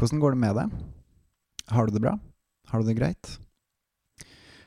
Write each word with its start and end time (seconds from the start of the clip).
Hvordan 0.00 0.20
går 0.20 0.30
det 0.30 0.40
med 0.40 0.54
deg? 0.56 0.70
Har 1.68 1.86
du 1.86 1.92
det 1.92 2.00
bra? 2.00 2.14
Har 2.68 2.80
du 2.80 2.86
det 2.86 2.94
greit? 2.96 3.38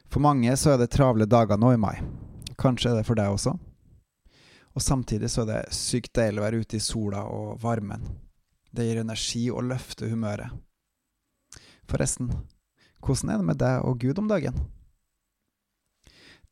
For 0.06 0.22
mange 0.22 0.52
så 0.62 0.76
er 0.76 0.78
det 0.78 0.92
travle 0.94 1.26
dager 1.26 1.58
nå 1.58 1.72
i 1.74 1.80
mai. 1.82 1.96
Kanskje 2.62 2.92
er 2.92 3.00
det 3.00 3.08
for 3.08 3.18
deg 3.18 3.34
også? 3.34 3.56
Og 4.78 4.84
samtidig 4.86 5.32
så 5.34 5.42
er 5.42 5.48
det 5.50 5.74
sykt 5.74 6.12
deilig 6.14 6.38
å 6.38 6.44
være 6.44 6.60
ute 6.62 6.78
i 6.78 6.84
sola 6.86 7.24
og 7.26 7.56
varmen. 7.64 8.04
Det 8.70 8.86
gir 8.86 9.00
energi 9.02 9.48
og 9.50 9.66
løfter 9.72 10.12
humøret. 10.14 10.54
Forresten, 11.90 12.30
hvordan 13.02 13.32
er 13.34 13.42
det 13.42 13.48
med 13.48 13.60
deg 13.64 13.88
og 13.90 13.98
Gud 14.04 14.22
om 14.22 14.30
dagen? 14.30 14.60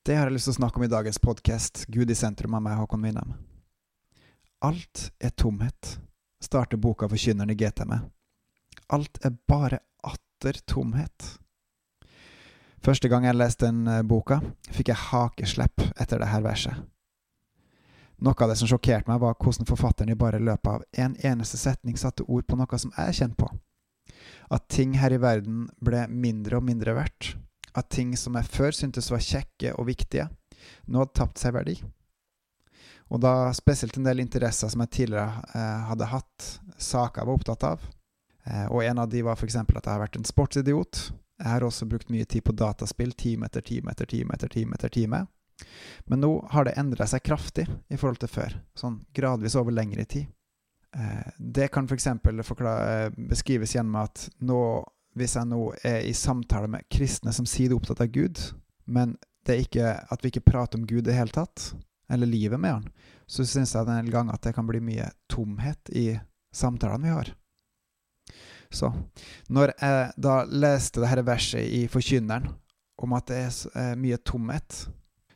Det 0.01 0.15
har 0.17 0.25
jeg 0.25 0.39
lyst 0.39 0.49
til 0.49 0.55
å 0.55 0.57
snakke 0.57 0.81
om 0.81 0.87
i 0.87 0.89
dagens 0.89 1.21
podkast, 1.21 1.83
Gud 1.93 2.09
i 2.09 2.17
sentrum 2.17 2.57
av 2.57 2.65
meg, 2.65 2.79
Håkon 2.81 3.05
Winnem. 3.05 3.37
Alt 4.65 5.11
er 5.21 5.37
tomhet, 5.37 5.99
starter 6.41 6.81
boka 6.81 7.05
Forkynneren 7.13 7.53
i 7.53 7.59
GT 7.61 7.85
med. 7.85 8.09
Alt 8.91 9.21
er 9.25 9.37
bare 9.47 9.79
atter 10.03 10.59
tomhet. 10.67 11.37
Første 12.81 13.07
gang 13.11 13.27
jeg 13.27 13.37
leste 13.37 13.67
den 13.69 13.85
eh, 13.87 14.01
boka, 14.01 14.39
fikk 14.73 14.89
jeg 14.89 15.03
hakeslepp 15.11 15.83
etter 16.01 16.19
det 16.19 16.31
her 16.31 16.41
verset. 16.43 16.81
Noe 18.21 18.37
av 18.37 18.51
det 18.51 18.57
som 18.59 18.69
sjokkerte 18.69 19.09
meg, 19.09 19.21
var 19.21 19.37
hvordan 19.37 19.69
forfatteren 19.69 20.11
i 20.13 20.17
bare 20.17 20.41
løpet 20.41 20.69
av 20.69 20.83
en 21.05 21.15
eneste 21.25 21.57
setning 21.57 21.97
satte 21.97 22.25
ord 22.27 22.45
på 22.49 22.57
noe 22.57 22.81
som 22.81 22.93
jeg 22.97 23.17
kjente 23.17 23.39
på. 23.39 23.47
At 24.53 24.67
ting 24.69 24.97
her 25.01 25.13
i 25.13 25.21
verden 25.21 25.63
ble 25.81 26.03
mindre 26.09 26.59
og 26.59 26.67
mindre 26.67 26.93
verdt. 26.97 27.31
At 27.77 27.89
ting 27.93 28.11
som 28.19 28.35
jeg 28.37 28.49
før 28.51 28.75
syntes 28.75 29.09
var 29.13 29.23
kjekke 29.23 29.73
og 29.79 29.87
viktige, 29.87 30.27
nå 30.85 31.01
hadde 31.01 31.17
tapt 31.17 31.41
seg 31.41 31.55
verdi. 31.55 31.77
Og 33.11 33.23
da 33.23 33.51
spesielt 33.55 33.97
en 33.97 34.05
del 34.07 34.21
interesser 34.23 34.69
som 34.71 34.83
jeg 34.85 34.93
tidligere 34.99 35.41
eh, 35.55 35.81
hadde 35.89 36.11
hatt, 36.11 36.51
saker 36.77 37.21
jeg 37.21 37.29
var 37.29 37.39
opptatt 37.39 37.67
av. 37.71 37.89
Eh, 38.45 38.65
og 38.71 38.83
en 38.83 39.03
av 39.03 39.09
de 39.09 39.21
var 39.25 39.37
f.eks. 39.37 39.55
at 39.55 39.73
jeg 39.73 39.91
har 39.91 40.03
vært 40.03 40.17
en 40.19 40.27
sportsidiot. 40.27 41.03
Jeg 41.41 41.49
har 41.49 41.65
også 41.65 41.87
brukt 41.89 42.11
mye 42.13 42.25
tid 42.25 42.45
på 42.45 42.53
dataspill, 42.53 43.13
time 43.17 43.47
etter 43.47 43.65
time 43.65 43.91
etter 43.91 44.05
time 44.05 44.35
etter 44.35 44.51
time. 44.53 44.75
etter 44.77 44.93
time. 44.93 45.25
Men 46.05 46.21
nå 46.21 46.31
har 46.51 46.65
det 46.65 46.77
endra 46.79 47.07
seg 47.07 47.23
kraftig 47.25 47.67
i 47.89 47.97
forhold 47.97 48.21
til 48.21 48.31
før, 48.31 48.55
sånn 48.77 49.01
gradvis 49.15 49.57
over 49.59 49.73
lengre 49.75 50.05
tid. 50.09 50.29
Eh, 50.95 51.27
det 51.37 51.69
kan 51.73 51.87
f.eks. 51.89 52.07
beskrives 53.15 53.75
gjennom 53.75 54.01
at 54.03 54.27
nå, 54.39 54.61
hvis 55.17 55.37
jeg 55.37 55.49
nå 55.51 55.61
er 55.87 56.01
i 56.07 56.15
samtale 56.17 56.69
med 56.71 56.87
kristne 56.91 57.33
som 57.35 57.47
sier 57.47 57.69
de 57.69 57.77
er 57.77 57.81
opptatt 57.81 58.03
av 58.03 58.11
Gud, 58.11 58.41
men 58.85 59.17
det 59.45 59.55
er 59.55 59.65
ikke 59.65 59.93
at 60.13 60.23
vi 60.23 60.33
ikke 60.33 60.49
prater 60.51 60.79
om 60.79 60.87
Gud 60.87 61.05
i 61.05 61.09
det 61.11 61.17
hele 61.17 61.33
tatt, 61.33 61.71
eller 62.11 62.29
livet 62.29 62.59
med 62.59 62.79
han, 62.79 62.89
så 63.25 63.45
syns 63.47 63.73
jeg 63.75 63.87
en 63.87 64.11
gang 64.11 64.31
at 64.33 64.43
det 64.43 64.53
kan 64.57 64.67
bli 64.67 64.81
mye 64.83 65.07
tomhet 65.31 65.93
i 65.95 66.19
samtalene 66.53 67.07
vi 67.07 67.15
har. 67.15 67.31
Så 68.71 68.91
når 69.51 69.73
jeg 69.75 70.11
da 70.23 70.41
leste 70.47 71.03
dette 71.03 71.25
verset 71.27 71.67
i 71.67 71.85
Forkynneren 71.91 72.49
om 73.01 73.15
at 73.17 73.31
det 73.31 73.41
er 73.75 73.97
mye 73.99 74.19
tomhet, 74.23 74.85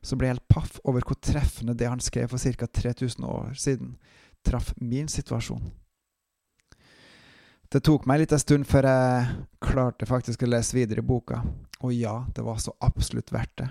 så 0.05 0.15
ble 0.15 0.29
jeg 0.29 0.37
helt 0.37 0.51
paff 0.53 0.77
over 0.85 1.01
hvor 1.01 1.17
treffende 1.17 1.73
det 1.77 1.89
han 1.89 2.03
skrev 2.03 2.29
for 2.31 2.39
ca. 2.39 2.67
3000 2.69 3.25
år 3.25 3.55
siden, 3.57 3.95
traff 4.45 4.73
min 4.77 5.09
situasjon. 5.09 5.63
Det 7.73 7.81
tok 7.83 8.05
meg 8.05 8.21
litt 8.21 8.35
en 8.35 8.39
stund 8.39 8.67
før 8.69 8.85
jeg 8.87 9.39
klarte 9.65 10.05
faktisk 10.07 10.45
å 10.45 10.51
lese 10.51 10.77
videre 10.77 11.01
i 11.01 11.07
boka, 11.09 11.41
og 11.81 11.91
ja, 11.91 12.19
det 12.35 12.45
var 12.45 12.61
så 12.61 12.75
absolutt 12.85 13.33
verdt 13.33 13.55
det. 13.63 13.69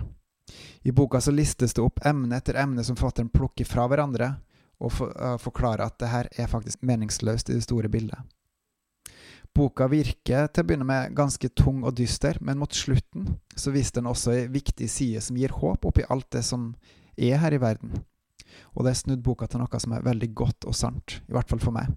I 0.85 0.91
boka 0.93 1.21
så 1.23 1.31
listes 1.33 1.73
det 1.73 1.81
opp 1.81 2.03
emne 2.05 2.35
etter 2.37 2.59
emne 2.59 2.83
som 2.85 2.99
fatteren 2.99 3.31
plukker 3.33 3.65
fra 3.65 3.87
hverandre, 3.89 4.35
og 4.83 4.91
forklarer 5.39 5.85
at 5.87 5.95
det 6.03 6.11
her 6.11 6.27
er 6.35 6.51
faktisk 6.51 6.83
meningsløst 6.83 7.49
i 7.49 7.55
det 7.55 7.63
store 7.63 7.87
bildet. 7.89 8.19
Boka 9.55 9.87
virker 9.87 10.49
til 10.51 10.65
å 10.65 10.67
begynne 10.67 10.87
med 10.87 11.13
ganske 11.15 11.49
tung 11.55 11.85
og 11.87 11.95
dyster, 11.95 12.37
men 12.43 12.59
mot 12.59 12.73
slutten 12.75 13.37
så 13.55 13.71
viser 13.71 14.01
den 14.01 14.09
også 14.11 14.33
ei 14.33 14.49
viktig 14.51 14.89
side 14.91 15.21
som 15.23 15.37
gir 15.39 15.55
håp 15.55 15.87
oppi 15.87 16.03
alt 16.11 16.27
det 16.35 16.43
som 16.43 16.73
er 17.15 17.39
her 17.39 17.55
i 17.55 17.61
verden. 17.61 17.93
Og 18.75 18.83
det 18.83 18.91
er 18.91 18.99
snudd 18.99 19.23
boka 19.23 19.47
til 19.47 19.63
noe 19.63 19.79
som 19.79 19.95
er 19.95 20.03
veldig 20.03 20.31
godt 20.35 20.67
og 20.67 20.75
sant, 20.75 21.19
i 21.29 21.35
hvert 21.35 21.51
fall 21.51 21.63
for 21.63 21.75
meg. 21.75 21.93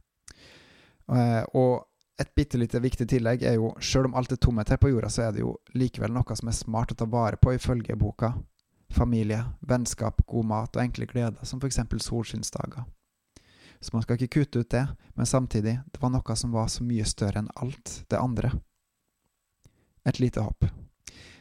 Eh, 1.11 1.43
og 1.59 1.89
et 2.19 2.31
bitte 2.35 2.59
lite 2.59 2.81
viktig 2.83 3.07
tillegg 3.11 3.43
er 3.47 3.59
jo, 3.59 3.73
sjøl 3.83 4.09
om 4.11 4.17
alt 4.19 4.35
er 4.35 4.41
tomhet 4.43 4.71
her 4.71 4.81
på 4.83 4.91
jorda, 4.93 5.11
så 5.11 5.27
er 5.27 5.35
det 5.35 5.43
jo 5.45 5.57
likevel 5.79 6.15
noe 6.15 6.39
som 6.39 6.51
er 6.51 6.57
smart 6.59 6.95
å 6.95 6.99
ta 6.99 7.07
vare 7.11 7.39
på, 7.39 7.55
ifølge 7.55 7.99
boka. 7.99 8.33
Familie, 8.95 9.43
vennskap, 9.67 10.23
god 10.27 10.49
mat 10.49 10.79
og 10.79 10.83
enkle 10.83 11.07
gleder, 11.11 11.43
som 11.47 11.61
f.eks. 11.63 11.83
solskinnsdager. 12.07 12.87
Så 13.81 13.91
man 13.93 14.03
skal 14.03 14.19
ikke 14.19 14.41
kutte 14.41 14.59
ut 14.59 14.71
det, 14.71 14.87
men 15.15 15.27
samtidig, 15.27 15.79
det 15.93 16.03
var 16.03 16.11
noe 16.11 16.37
som 16.37 16.53
var 16.53 16.67
så 16.73 16.85
mye 16.85 17.05
større 17.07 17.43
enn 17.43 17.51
alt 17.55 18.03
det 18.11 18.19
andre. 18.19 18.51
Et 20.05 20.21
lite 20.21 20.43
hopp. 20.43 20.67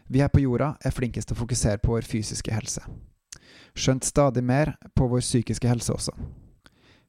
Vi 0.08 0.22
her 0.22 0.30
på 0.30 0.44
jorda 0.44 0.76
er 0.86 0.94
flinkest 0.94 1.30
til 1.30 1.38
å 1.38 1.42
fokusere 1.42 1.82
på 1.82 1.96
vår 1.96 2.06
fysiske 2.08 2.54
helse. 2.54 2.84
Skjønt 3.78 4.06
stadig 4.06 4.44
mer 4.46 4.76
på 4.96 5.10
vår 5.10 5.26
psykiske 5.26 5.68
helse 5.68 5.94
også. 5.94 6.14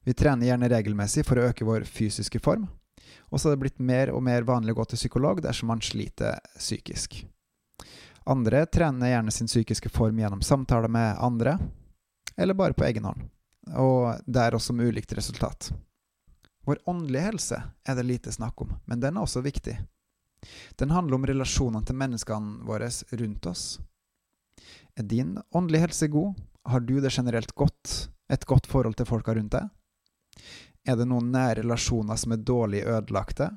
Vi 0.03 0.15
trener 0.17 0.49
gjerne 0.49 0.69
regelmessig 0.71 1.25
for 1.27 1.39
å 1.39 1.49
øke 1.51 1.67
vår 1.67 1.85
fysiske 1.85 2.41
form, 2.41 2.67
og 3.29 3.39
så 3.39 3.49
er 3.49 3.57
det 3.57 3.63
blitt 3.63 3.79
mer 3.79 4.11
og 4.13 4.23
mer 4.25 4.47
vanlig 4.47 4.73
å 4.73 4.81
gå 4.81 4.89
til 4.89 5.01
psykolog 5.03 5.41
dersom 5.45 5.69
man 5.69 5.83
sliter 5.85 6.39
psykisk. 6.57 7.21
Andre 8.29 8.65
trener 8.65 9.13
gjerne 9.13 9.33
sin 9.33 9.49
psykiske 9.49 9.91
form 9.93 10.19
gjennom 10.19 10.41
samtaler 10.45 10.91
med 10.91 11.17
andre, 11.21 11.57
eller 12.37 12.57
bare 12.57 12.77
på 12.77 12.87
egen 12.87 13.05
hånd 13.05 13.27
og 13.77 14.21
det 14.25 14.41
er 14.41 14.55
også 14.55 14.73
med 14.73 14.89
ulikt 14.91 15.13
resultat. 15.17 15.71
Vår 16.65 16.81
åndelige 16.89 17.27
helse 17.29 17.61
er 17.83 17.95
det 17.95 18.05
lite 18.05 18.31
snakk 18.31 18.61
om, 18.61 18.75
men 18.85 18.99
den 18.99 19.17
er 19.17 19.25
også 19.25 19.41
viktig. 19.41 19.77
Den 20.79 20.91
handler 20.91 21.17
om 21.17 21.25
relasjonene 21.27 21.85
til 21.85 21.97
menneskene 21.99 22.65
våre 22.67 22.89
rundt 23.21 23.45
oss. 23.49 23.79
Er 24.95 25.03
din 25.03 25.37
åndelige 25.55 25.87
helse 25.87 26.07
god? 26.07 26.35
Har 26.65 26.79
du 26.79 26.99
det 26.99 27.11
generelt 27.11 27.51
godt? 27.55 28.09
Et 28.29 28.45
godt 28.45 28.67
forhold 28.67 28.95
til 28.99 29.07
folka 29.09 29.33
rundt 29.33 29.55
deg? 29.55 29.69
Er 30.87 30.95
det 30.95 31.07
noen 31.09 31.31
nære 31.33 31.63
relasjoner 31.63 32.19
som 32.19 32.33
er 32.33 32.43
dårlig 32.45 32.83
ødelagte? 32.85 33.49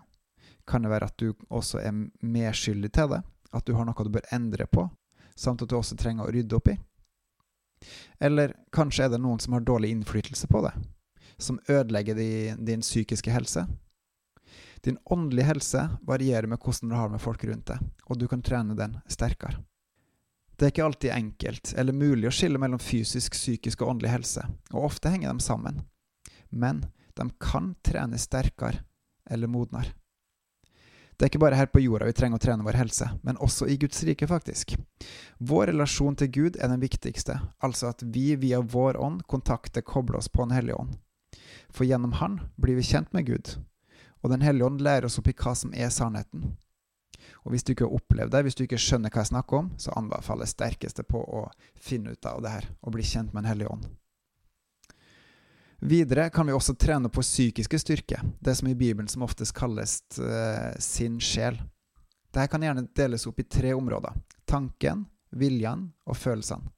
Kan 0.67 0.83
det 0.83 0.93
være 0.93 1.11
at 1.11 1.19
du 1.19 1.35
også 1.51 1.83
er 1.83 1.93
medskyldig 2.21 2.93
til 2.93 3.13
det? 3.13 3.23
At 3.53 3.67
du 3.67 3.75
har 3.77 3.85
noe 3.85 4.05
du 4.07 4.11
bør 4.15 4.31
endre 4.33 4.67
på, 4.67 4.87
samt 5.37 5.63
at 5.63 5.71
du 5.71 5.77
også 5.77 5.99
trenger 6.01 6.25
å 6.25 6.33
rydde 6.33 6.57
opp 6.57 6.73
i? 6.73 6.79
Eller 8.21 8.55
kanskje 8.75 9.07
er 9.07 9.15
det 9.15 9.21
noen 9.23 9.41
som 9.43 9.57
har 9.57 9.65
dårlig 9.67 9.93
innflytelse 9.95 10.49
på 10.51 10.63
det, 10.67 10.73
som 11.39 11.61
ødelegger 11.69 12.19
din, 12.19 12.65
din 12.65 12.85
psykiske 12.85 13.31
helse. 13.31 13.67
Din 14.83 14.99
åndelige 15.05 15.47
helse 15.47 15.89
varierer 16.03 16.47
med 16.51 16.59
hvordan 16.59 16.91
du 16.91 16.97
har 16.99 17.09
med 17.09 17.23
folk 17.23 17.45
rundt 17.45 17.69
deg, 17.71 17.85
og 18.11 18.19
du 18.19 18.27
kan 18.29 18.43
trene 18.43 18.75
den 18.79 18.99
sterkere. 19.07 19.61
Det 20.57 20.67
er 20.67 20.73
ikke 20.75 20.85
alltid 20.85 21.11
enkelt 21.15 21.73
eller 21.79 21.97
mulig 21.97 22.29
å 22.29 22.35
skille 22.35 22.61
mellom 22.61 22.79
fysisk, 22.83 23.35
psykisk 23.35 23.83
og 23.83 23.95
åndelig 23.95 24.13
helse, 24.13 24.45
og 24.73 24.91
ofte 24.91 25.11
henger 25.11 25.33
de 25.33 25.43
sammen. 25.43 25.81
Men 26.51 26.85
de 27.19 27.29
kan 27.41 27.73
trene 27.83 28.19
sterkere 28.21 28.85
eller 29.31 29.51
modnere. 29.51 29.95
Det 31.23 31.29
er 31.29 31.31
ikke 31.37 31.39
bare 31.45 31.55
her 31.55 31.69
på 31.71 31.79
jorda 31.79 32.09
vi 32.09 32.15
trenger 32.19 32.41
å 32.41 32.43
trene 32.43 32.65
vår 32.67 32.75
helse, 32.81 33.07
men 33.23 33.37
også 33.39 33.69
i 33.71 33.77
Guds 33.79 34.01
rike, 34.03 34.27
faktisk. 34.27 34.73
Vår 35.39 35.69
relasjon 35.71 36.17
til 36.19 36.33
Gud 36.35 36.59
er 36.59 36.73
den 36.73 36.83
viktigste, 36.83 37.37
altså 37.63 37.93
at 37.93 38.03
vi 38.03 38.33
via 38.43 38.59
vår 38.59 38.99
ånd 38.99 39.21
kontakter, 39.31 39.87
kobler 39.87 40.19
oss 40.19 40.27
på 40.27 40.43
Den 40.43 40.57
hellige 40.57 40.81
ånd. 40.83 40.97
For 41.71 41.87
gjennom 41.87 42.19
Han 42.19 42.41
blir 42.59 42.75
vi 42.75 42.89
kjent 42.91 43.15
med 43.15 43.31
Gud, 43.31 43.53
og 44.19 44.35
Den 44.35 44.43
hellige 44.43 44.67
ånd 44.67 44.83
lærer 44.83 45.07
oss 45.07 45.21
opp 45.23 45.31
i 45.31 45.37
hva 45.39 45.55
som 45.55 45.71
er 45.71 45.95
sannheten. 45.95 46.57
Og 47.47 47.55
hvis 47.55 47.63
du 47.63 47.71
ikke 47.77 47.87
har 47.87 47.95
opplevd 48.03 48.35
det, 48.35 48.43
hvis 48.43 48.59
du 48.59 48.67
ikke 48.67 48.83
skjønner 48.83 49.15
hva 49.15 49.23
jeg 49.23 49.31
snakker 49.31 49.63
om, 49.63 49.71
så 49.79 49.95
anbefaler 49.95 50.43
jeg 50.43 50.57
sterkeste 50.57 51.07
på 51.07 51.23
å 51.23 51.45
finne 51.79 52.19
ut 52.19 52.27
av 52.27 52.43
det 52.43 52.57
her, 52.59 52.67
og 52.83 52.99
bli 52.99 53.07
kjent 53.07 53.31
med 53.31 53.45
Den 53.45 53.53
hellige 53.55 53.71
ånd. 53.71 53.87
Videre 55.83 56.29
kan 56.31 56.47
vi 56.47 56.55
også 56.55 56.77
trene 56.79 57.11
på 57.11 57.25
psykiske 57.25 57.79
styrke, 57.83 58.21
det 58.41 58.55
som 58.55 58.69
i 58.71 58.75
Bibelen 58.79 59.09
som 59.11 59.25
oftest 59.27 59.55
kalles 59.57 59.97
uh, 60.21 60.71
sin 60.79 61.17
sjel. 61.21 61.57
Dette 62.31 62.47
kan 62.53 62.63
gjerne 62.63 62.85
deles 62.95 63.27
opp 63.27 63.41
i 63.43 63.47
tre 63.51 63.73
områder 63.75 64.15
tanken, 64.47 65.07
viljen 65.31 65.89
og 66.07 66.17
følelsene. 66.17 66.71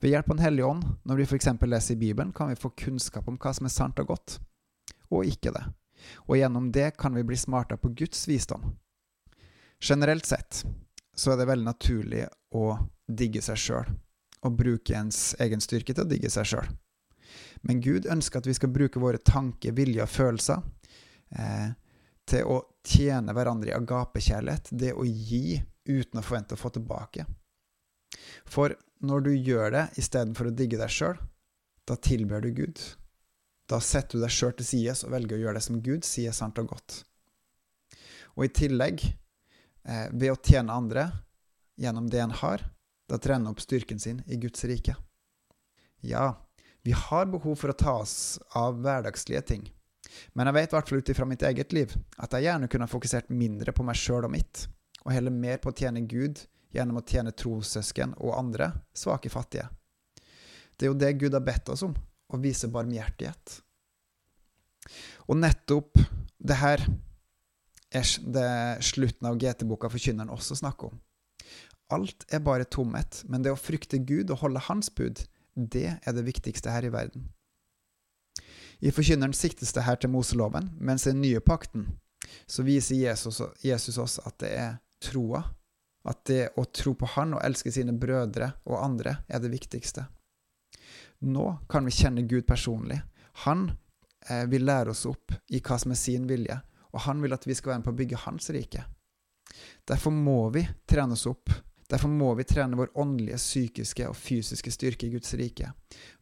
Ved 0.00 0.12
hjelp 0.12 0.28
av 0.30 0.36
Den 0.36 0.44
hellige 0.44 0.66
ånd, 0.66 0.84
når 1.08 1.16
vi 1.16 1.26
f.eks. 1.26 1.48
leser 1.62 1.94
i 1.94 1.98
Bibelen, 1.98 2.32
kan 2.32 2.50
vi 2.50 2.58
få 2.58 2.70
kunnskap 2.70 3.28
om 3.28 3.38
hva 3.40 3.52
som 3.54 3.66
er 3.66 3.72
sant 3.72 3.98
og 4.02 4.10
godt, 4.12 4.36
og 5.08 5.26
ikke 5.26 5.52
det. 5.54 5.64
Og 6.26 6.36
gjennom 6.38 6.68
det 6.74 6.90
kan 6.98 7.14
vi 7.14 7.24
bli 7.26 7.38
smartere 7.38 7.80
på 7.80 7.92
Guds 7.98 8.26
visdom. 8.28 8.68
Generelt 9.80 10.26
sett 10.26 10.64
så 11.16 11.32
er 11.32 11.40
det 11.40 11.48
veldig 11.48 11.66
naturlig 11.66 12.26
å 12.54 12.76
digge 13.08 13.42
seg 13.42 13.58
sjøl, 13.58 13.96
og 14.44 14.60
bruke 14.60 14.94
ens 14.98 15.32
egen 15.42 15.62
styrke 15.62 15.94
til 15.94 16.04
å 16.04 16.10
digge 16.10 16.30
seg 16.30 16.52
sjøl. 16.52 16.70
Men 17.66 17.80
Gud 17.84 18.06
ønsker 18.06 18.40
at 18.40 18.48
vi 18.48 18.56
skal 18.56 18.72
bruke 18.72 19.02
våre 19.02 19.18
tanker, 19.18 19.74
vilje 19.76 20.04
og 20.04 20.10
følelser 20.12 20.62
eh, 21.36 21.70
til 22.28 22.50
å 22.50 22.60
tjene 22.86 23.34
hverandre 23.36 23.72
i 23.72 23.76
agapekjærlighet, 23.76 24.70
det 24.72 24.94
å 24.94 25.04
gi 25.04 25.58
uten 25.88 26.20
å 26.20 26.24
forvente 26.24 26.56
å 26.56 26.60
få 26.60 26.70
tilbake. 26.74 27.26
For 28.48 28.74
når 29.04 29.26
du 29.26 29.32
gjør 29.34 29.74
det 29.74 29.84
istedenfor 30.00 30.50
å 30.50 30.54
digge 30.54 30.80
deg 30.80 30.92
sjøl, 30.92 31.18
da 31.88 31.96
tilber 31.96 32.44
du 32.44 32.50
Gud. 32.52 32.80
Da 33.68 33.80
setter 33.84 34.18
du 34.18 34.24
deg 34.24 34.32
sjøl 34.32 34.54
til 34.56 34.68
side 34.68 34.96
og 35.04 35.12
velger 35.12 35.38
å 35.38 35.42
gjøre 35.44 35.60
det 35.60 35.64
som 35.64 35.80
Gud 35.84 36.06
sier 36.08 36.36
sant 36.36 36.58
og 36.60 36.72
godt. 36.72 37.02
Og 38.36 38.46
i 38.46 38.52
tillegg, 38.54 39.04
eh, 39.84 40.08
ved 40.12 40.32
å 40.32 40.40
tjene 40.40 40.72
andre 40.72 41.08
gjennom 41.80 42.08
det 42.10 42.20
en 42.22 42.36
har, 42.42 42.64
da 43.08 43.18
trener 43.18 43.50
opp 43.50 43.60
styrken 43.60 43.98
sin 43.98 44.22
i 44.26 44.36
Guds 44.36 44.64
rike. 44.68 44.96
Ja, 46.04 46.36
vi 46.82 46.94
har 46.96 47.26
behov 47.26 47.56
for 47.60 47.72
å 47.72 47.76
ta 47.76 47.94
oss 48.02 48.38
av 48.56 48.78
hverdagslige 48.82 49.42
ting. 49.42 49.64
Men 50.32 50.48
jeg 50.48 50.56
vet 50.56 50.72
i 50.72 50.76
hvert 50.76 50.92
ut 50.92 51.10
ifra 51.12 51.26
mitt 51.28 51.44
eget 51.44 51.74
liv 51.76 51.94
at 52.16 52.32
jeg 52.34 52.46
gjerne 52.46 52.68
kunne 52.70 52.86
ha 52.88 52.92
fokusert 52.92 53.32
mindre 53.34 53.74
på 53.76 53.84
meg 53.86 53.98
sjøl 53.98 54.26
og 54.28 54.32
mitt, 54.32 54.66
og 55.04 55.12
heller 55.14 55.34
mer 55.34 55.60
på 55.62 55.72
å 55.72 55.76
tjene 55.76 56.04
Gud 56.08 56.44
gjennom 56.74 57.00
å 57.00 57.06
tjene 57.06 57.34
trossøsken 57.36 58.14
og 58.18 58.36
andre 58.36 58.72
svake 58.96 59.30
fattige. 59.32 59.68
Det 60.76 60.86
er 60.86 60.92
jo 60.92 60.98
det 60.98 61.12
Gud 61.18 61.34
har 61.34 61.44
bedt 61.44 61.72
oss 61.72 61.82
om, 61.86 61.96
å 62.28 62.40
vise 62.40 62.70
barmhjertighet. 62.70 63.58
Og 65.28 65.38
nettopp 65.40 65.98
det 66.38 66.56
her 66.60 66.84
er 67.88 68.10
det 68.36 68.50
slutten 68.84 69.28
av 69.28 69.38
GT-boka 69.40 69.90
Forkynneren 69.90 70.32
også 70.32 70.58
snakker 70.60 70.92
om. 70.92 71.00
Alt 71.92 72.26
er 72.28 72.44
bare 72.44 72.68
tomhet, 72.68 73.22
men 73.28 73.42
det 73.42 73.52
å 73.52 73.58
frykte 73.58 74.00
Gud 74.04 74.30
og 74.30 74.42
holde 74.42 74.60
Hans 74.66 74.90
bud, 74.92 75.22
det 75.58 75.98
er 75.98 76.14
det 76.14 76.26
viktigste 76.26 76.70
her 76.70 76.86
i 76.86 76.92
verden. 76.94 77.28
I 78.78 78.92
Forkynneren 78.94 79.34
siktes 79.34 79.72
det 79.74 79.82
her 79.82 79.98
til 79.98 80.12
Moseloven, 80.12 80.70
mens 80.78 81.06
i 81.06 81.10
den 81.10 81.24
nye 81.24 81.40
pakten 81.42 81.88
så 82.46 82.62
viser 82.62 82.94
Jesus, 82.94 83.98
oss 83.98 84.18
at 84.22 84.38
det 84.42 84.50
er 84.54 84.76
troa, 85.02 85.42
at 86.08 86.20
det 86.30 86.42
å 86.56 86.64
tro 86.70 86.94
på 86.94 87.08
Han 87.16 87.34
og 87.36 87.42
elske 87.44 87.72
sine 87.74 87.94
brødre 87.98 88.52
og 88.68 88.78
andre 88.84 89.18
er 89.28 89.42
det 89.42 89.50
viktigste. 89.52 90.06
Nå 91.26 91.46
kan 91.68 91.86
vi 91.88 91.94
kjenne 91.94 92.22
Gud 92.28 92.46
personlig. 92.46 93.00
Han 93.44 93.68
eh, 94.28 94.44
vil 94.46 94.66
lære 94.68 94.94
oss 94.94 95.04
opp 95.10 95.34
i 95.50 95.60
hva 95.60 95.78
som 95.80 95.92
er 95.92 95.98
sin 95.98 96.28
vilje, 96.30 96.60
og 96.94 97.02
han 97.08 97.22
vil 97.22 97.34
at 97.34 97.46
vi 97.46 97.56
skal 97.56 97.72
være 97.72 97.82
med 97.82 97.88
på 97.88 97.94
å 97.96 97.98
bygge 97.98 98.22
hans 98.24 98.50
rike. 98.54 98.84
Derfor 99.88 100.14
må 100.14 100.40
vi 100.54 100.62
trene 100.88 101.16
oss 101.18 101.26
opp. 101.26 101.50
Derfor 101.88 102.12
må 102.12 102.34
vi 102.36 102.44
trene 102.44 102.76
vår 102.76 102.90
åndelige, 103.00 103.38
psykiske 103.40 104.08
og 104.10 104.16
fysiske 104.16 104.70
styrke 104.72 105.06
i 105.06 105.14
Guds 105.14 105.32
rike, 105.40 105.70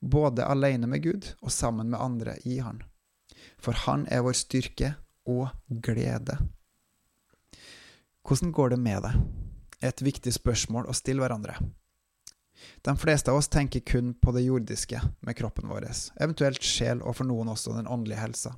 både 0.01 0.47
alene 0.47 0.87
med 0.87 1.03
Gud 1.03 1.33
og 1.41 1.51
sammen 1.51 1.91
med 1.91 2.01
andre 2.01 2.37
i 2.47 2.61
Han. 2.63 2.85
For 3.59 3.75
Han 3.87 4.07
er 4.07 4.23
vår 4.23 4.37
styrke 4.39 4.93
og 5.27 5.49
glede. 5.69 6.39
Hvordan 8.27 8.53
går 8.53 8.71
det 8.75 8.79
med 8.79 9.03
deg? 9.07 9.19
Et 9.87 10.03
viktig 10.03 10.33
spørsmål 10.35 10.87
å 10.87 10.95
stille 10.95 11.23
hverandre. 11.23 11.59
De 12.83 12.95
fleste 12.99 13.31
av 13.31 13.39
oss 13.39 13.51
tenker 13.53 13.83
kun 13.87 14.15
på 14.15 14.33
det 14.33 14.47
jordiske 14.47 15.01
med 15.21 15.37
kroppen 15.37 15.69
vår, 15.71 15.89
eventuelt 16.23 16.63
sjel 16.63 17.03
og 17.03 17.19
for 17.19 17.29
noen 17.29 17.51
også 17.53 17.75
den 17.77 17.91
åndelige 17.91 18.23
helsa. 18.23 18.55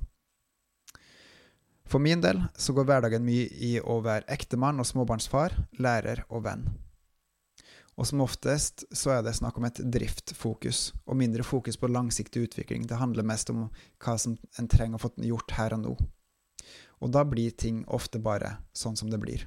For 1.89 2.01
min 2.01 2.21
del 2.21 2.43
så 2.57 2.73
går 2.77 2.85
hverdagen 2.85 3.25
mye 3.25 3.49
i 3.65 3.73
å 3.81 3.97
være 4.05 4.29
ektemann 4.29 4.79
og 4.81 4.85
småbarnsfar, 4.85 5.57
lærer 5.81 6.21
og 6.29 6.45
venn. 6.45 6.67
Og 7.99 8.07
som 8.07 8.21
oftest 8.23 8.85
så 8.95 9.11
er 9.17 9.25
det 9.25 9.35
snakk 9.35 9.57
om 9.59 9.65
et 9.67 9.81
driftfokus, 9.91 10.93
og 11.03 11.17
mindre 11.19 11.43
fokus 11.43 11.75
på 11.75 11.89
langsiktig 11.91 12.45
utvikling. 12.47 12.85
Det 12.87 12.95
handler 12.95 13.27
mest 13.27 13.51
om 13.51 13.65
hva 13.99 14.15
som 14.15 14.37
en 14.55 14.69
trenger 14.71 14.95
å 14.95 15.03
få 15.03 15.11
gjort 15.27 15.51
her 15.57 15.75
og 15.75 15.83
nå. 15.83 15.91
Og 17.03 17.11
da 17.11 17.25
blir 17.27 17.51
ting 17.51 17.83
ofte 17.91 18.21
bare 18.23 18.55
sånn 18.71 18.95
som 18.95 19.11
det 19.11 19.19
blir. 19.19 19.43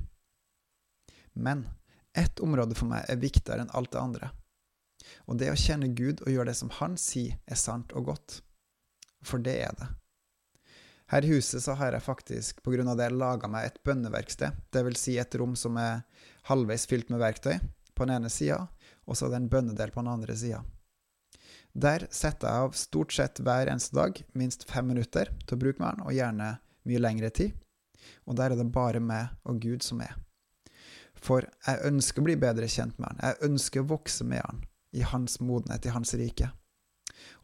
Men 1.33 1.65
ett 2.13 2.45
område 2.45 2.77
for 2.77 2.93
meg 2.93 3.09
er 3.09 3.25
viktigere 3.25 3.65
enn 3.65 3.73
alt 3.73 3.95
det 3.97 4.05
andre. 4.05 4.31
Og 5.25 5.41
det 5.41 5.49
å 5.49 5.57
kjenne 5.57 5.89
Gud 5.97 6.21
og 6.21 6.33
gjøre 6.35 6.53
det 6.53 6.59
som 6.61 6.77
Han 6.77 7.01
sier 7.01 7.41
er 7.49 7.57
sant 7.57 7.97
og 7.97 8.13
godt. 8.13 8.43
For 9.25 9.41
det 9.41 9.59
er 9.65 9.77
det. 9.81 9.89
Her 11.09 11.25
i 11.25 11.37
huset 11.39 11.65
så 11.65 11.73
har 11.81 11.97
jeg 11.97 12.05
faktisk 12.05 12.61
på 12.65 12.77
grunn 12.77 12.89
av 12.89 13.01
det 13.01 13.09
laga 13.17 13.49
meg 13.49 13.71
et 13.71 13.85
bønneverksted. 13.85 14.61
Dvs. 14.73 15.01
Si 15.01 15.17
et 15.21 15.41
rom 15.41 15.57
som 15.57 15.77
er 15.81 16.05
halvveis 16.53 16.85
fylt 16.89 17.09
med 17.09 17.21
verktøy 17.23 17.57
på 17.95 18.07
den 18.07 18.17
ene 18.17 18.31
sida, 18.33 18.61
og 19.07 19.17
så 19.17 19.27
er 19.27 19.35
det 19.35 19.43
en 19.43 19.51
bønnedel 19.53 19.93
på 19.93 20.03
den 20.03 20.13
andre 20.13 20.37
sida. 20.39 20.63
Der 21.73 22.05
setter 22.13 22.49
jeg 22.49 22.67
av 22.67 22.75
stort 22.77 23.15
sett 23.17 23.41
hver 23.41 23.71
eneste 23.73 23.97
dag 23.97 24.19
minst 24.37 24.67
fem 24.69 24.91
minutter 24.93 25.31
til 25.47 25.57
å 25.57 25.63
bruke 25.63 25.81
med 25.81 25.97
den, 25.97 26.05
og 26.07 26.17
gjerne 26.17 26.51
mye 26.89 27.01
lengre 27.01 27.31
tid. 27.33 27.55
Og 28.27 28.37
der 28.37 28.53
er 28.53 28.61
det 28.61 28.73
bare 28.75 29.01
meg 29.01 29.33
og 29.49 29.61
Gud 29.63 29.85
som 29.87 30.03
er. 30.05 30.13
For 31.23 31.47
jeg 31.67 31.87
ønsker 31.89 32.21
å 32.21 32.27
bli 32.27 32.37
bedre 32.41 32.69
kjent 32.69 32.99
med 32.99 33.13
han. 33.13 33.23
Jeg 33.23 33.49
ønsker 33.49 33.83
å 33.83 33.91
vokse 33.95 34.27
med 34.27 34.43
han 34.43 34.65
i 34.93 35.05
hans 35.07 35.39
modenhet, 35.41 35.87
i 35.87 35.95
hans 35.95 36.13
rike. 36.19 36.51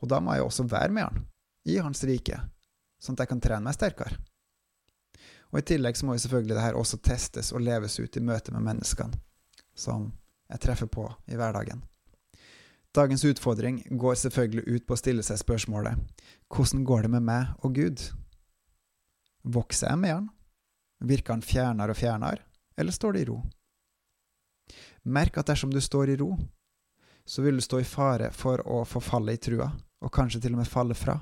Og 0.02 0.10
da 0.10 0.18
må 0.20 0.34
jeg 0.34 0.44
også 0.44 0.66
være 0.68 0.92
med 0.92 1.06
han 1.06 1.24
i 1.68 1.78
hans 1.80 2.02
rike, 2.08 2.40
sånn 3.00 3.16
at 3.16 3.24
jeg 3.24 3.32
kan 3.32 3.42
trene 3.44 3.64
meg 3.64 3.76
sterkere. 3.76 4.18
Og 5.48 5.62
I 5.62 5.66
tillegg 5.70 5.96
så 5.96 6.04
må 6.04 6.16
jo 6.16 6.24
selvfølgelig 6.26 6.56
det 6.56 6.64
her 6.64 6.76
også 6.76 6.98
testes 7.00 7.54
og 7.54 7.64
leves 7.64 7.96
ut 8.00 8.16
i 8.18 8.24
møte 8.24 8.52
med 8.52 8.66
menneskene 8.66 9.16
som 9.78 10.10
jeg 10.48 10.62
treffer 10.64 10.88
på 10.90 11.06
i 11.28 11.36
hverdagen. 11.36 11.82
Dagens 12.96 13.24
utfordring 13.24 13.82
går 14.00 14.14
selvfølgelig 14.14 14.64
ut 14.66 14.86
på 14.88 14.96
å 14.96 15.00
stille 15.00 15.22
seg 15.22 15.40
spørsmålet 15.40 16.00
hvordan 16.48 16.84
går 16.88 17.04
det 17.04 17.12
med 17.12 17.26
meg 17.28 17.64
og 17.66 17.76
Gud? 17.76 18.02
Vokser 19.44 19.92
jeg 19.92 20.00
med 20.00 20.14
han? 20.14 20.28
Virker 21.04 21.36
han 21.36 21.44
fjernere 21.44 21.94
og 21.94 22.00
fjernere, 22.00 22.42
eller 22.76 22.94
står 22.94 23.14
det 23.14 23.20
i 23.22 23.28
ro? 23.28 23.42
Merk 25.04 25.38
at 25.38 25.52
dersom 25.52 25.70
du 25.72 25.80
står 25.80 26.14
i 26.14 26.16
ro, 26.20 26.32
så 27.28 27.44
vil 27.44 27.60
du 27.60 27.64
stå 27.64 27.82
i 27.82 27.86
fare 27.86 28.32
for 28.34 28.64
å 28.66 28.82
forfalle 28.88 29.36
i 29.36 29.40
trua, 29.40 29.68
og 30.00 30.12
kanskje 30.14 30.40
til 30.42 30.56
og 30.56 30.62
med 30.62 30.70
falle 30.70 30.96
fra. 30.96 31.18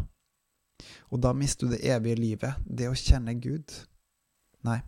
Og 1.11 1.21
da 1.21 1.33
mister 1.35 1.67
du 1.67 1.75
det 1.75 1.85
evige 1.91 2.21
livet, 2.21 2.63
det 2.65 2.89
å 2.89 2.97
kjenne 2.97 3.35
Gud. 3.43 3.75
Nei, 4.67 4.81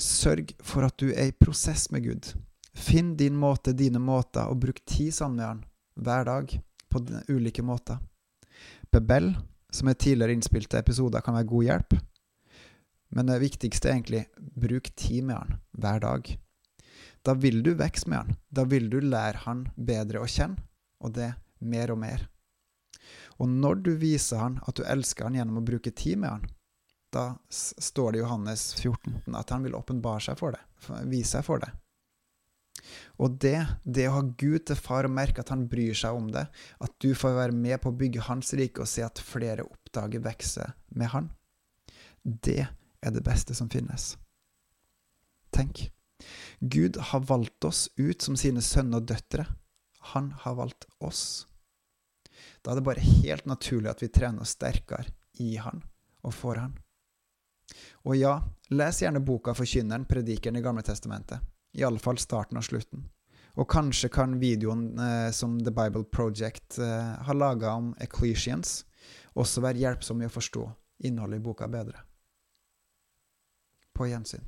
sørg 0.00 0.54
for 0.64 0.88
at 0.88 0.96
du 0.98 1.10
er 1.12 1.30
i 1.30 1.36
prosess 1.36 1.90
med 1.94 2.08
Gud. 2.08 2.32
Finn 2.78 3.16
din 3.18 3.36
måte, 3.36 3.74
dine 3.74 4.00
måter, 4.02 4.48
og 4.48 4.60
bruk 4.62 4.80
tid 4.86 5.14
sammen 5.14 5.40
med 5.40 5.46
Han 5.46 5.64
hver 5.98 6.28
dag, 6.28 6.52
på 6.88 7.02
ulike 7.28 7.62
måter. 7.62 7.98
Bebel, 8.92 9.32
som 9.70 9.90
er 9.90 9.98
tidligere 9.98 10.36
innspilte 10.36 10.78
episoder, 10.78 11.20
kan 11.20 11.36
være 11.36 11.50
god 11.50 11.66
hjelp. 11.66 11.96
Men 13.16 13.30
det 13.32 13.40
viktigste 13.42 13.90
er 13.90 13.96
egentlig 13.96 14.24
bruk 14.38 14.92
tid 14.96 15.26
med 15.28 15.36
Han 15.36 15.58
hver 15.72 16.04
dag. 16.04 16.30
Da 17.26 17.34
vil 17.34 17.62
du 17.62 17.74
vokse 17.76 18.08
med 18.08 18.18
han. 18.18 18.36
Da 18.48 18.64
vil 18.64 18.88
du 18.90 19.00
lære 19.04 19.42
han 19.44 19.66
bedre 19.76 20.22
å 20.22 20.28
kjenne, 20.30 20.62
og 21.02 21.12
det 21.18 21.32
mer 21.58 21.92
og 21.92 21.98
mer. 22.00 22.28
Og 23.38 23.50
når 23.50 23.82
du 23.84 23.90
viser 24.00 24.40
han 24.42 24.58
at 24.66 24.78
du 24.78 24.86
elsker 24.86 25.28
han 25.28 25.36
gjennom 25.38 25.60
å 25.60 25.66
bruke 25.66 25.92
tid 25.92 26.22
med 26.22 26.30
han, 26.30 26.46
da 27.12 27.26
står 27.50 28.12
det 28.12 28.20
i 28.20 28.22
Johannes 28.22 28.64
14 28.76 29.36
at 29.38 29.52
han 29.54 29.64
vil 29.64 29.76
åpenbare 29.78 30.20
seg 30.24 30.40
for 30.40 30.56
det, 30.56 30.62
vise 31.08 31.38
seg 31.38 31.46
for 31.46 31.62
det. 31.62 31.70
Og 33.18 33.36
det, 33.42 33.58
det 33.84 34.06
å 34.08 34.16
ha 34.18 34.22
Gud 34.40 34.66
til 34.68 34.78
far 34.78 35.08
og 35.08 35.14
merke 35.14 35.42
at 35.42 35.52
han 35.52 35.66
bryr 35.70 35.96
seg 35.96 36.16
om 36.16 36.30
det, 36.34 36.46
at 36.80 36.94
du 37.02 37.10
får 37.18 37.36
være 37.36 37.56
med 37.56 37.80
på 37.82 37.92
å 37.92 37.98
bygge 37.98 38.26
hans 38.28 38.54
rike 38.58 38.84
og 38.84 38.90
se 38.90 39.04
at 39.06 39.22
flere 39.22 39.66
oppdager 39.66 40.22
vekse 40.24 40.70
med 40.96 41.12
han, 41.14 41.30
det 42.22 42.64
er 42.68 43.14
det 43.14 43.24
beste 43.26 43.54
som 43.54 43.70
finnes. 43.72 44.16
Tenk. 45.54 45.88
Gud 46.60 46.98
har 47.10 47.26
valgt 47.28 47.64
oss 47.64 47.86
ut 47.96 48.22
som 48.22 48.36
sine 48.36 48.62
sønner 48.64 49.00
og 49.00 49.08
døtre. 49.10 49.46
Han 50.14 50.32
har 50.42 50.58
valgt 50.58 50.88
oss. 50.98 51.46
Da 52.62 52.72
er 52.72 52.80
det 52.80 52.86
bare 52.88 53.04
helt 53.22 53.46
naturlig 53.46 53.90
at 53.92 54.02
vi 54.02 54.10
trener 54.12 54.42
oss 54.44 54.56
sterkere 54.56 55.06
i 55.42 55.56
Han 55.62 55.82
og 56.26 56.34
for 56.34 56.58
Han. 56.58 56.74
Og 58.08 58.16
ja, 58.16 58.34
les 58.72 59.02
gjerne 59.02 59.22
boka 59.24 59.54
Forkynneren, 59.54 60.06
predikeren 60.08 60.58
i 60.58 60.64
Gamle 60.64 60.82
Testamentet. 60.86 61.42
I 61.78 61.86
alle 61.86 62.02
fall 62.02 62.18
starten 62.18 62.58
og 62.58 62.66
slutten. 62.66 63.06
Og 63.58 63.66
kanskje 63.70 64.10
kan 64.14 64.36
videoen 64.38 64.90
eh, 65.02 65.30
som 65.34 65.56
The 65.62 65.72
Bible 65.74 66.04
Project 66.14 66.78
eh, 66.82 67.14
har 67.26 67.38
laga 67.38 67.72
om 67.78 67.94
Ecclesians, 68.02 68.84
også 69.38 69.62
være 69.62 69.82
hjelpsom 69.82 70.22
i 70.22 70.28
å 70.28 70.34
forstå 70.34 70.66
innholdet 71.08 71.40
i 71.40 71.46
boka 71.46 71.68
bedre. 71.70 72.02
På 73.94 74.06
gjensyn. 74.06 74.46